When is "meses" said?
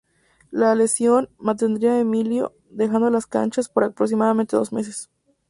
4.73-5.11